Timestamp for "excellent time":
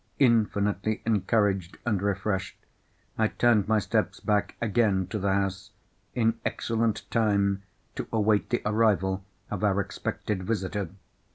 6.43-7.61